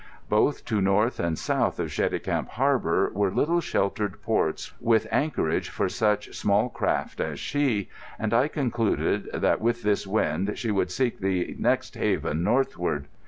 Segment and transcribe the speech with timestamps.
[0.29, 5.87] Both to north and south of Cheticamp Harbour were little sheltered ports with anchorage for
[5.89, 11.19] such small craft as she; and I concluded that with this wind she would seek
[11.19, 13.05] the next haven northward.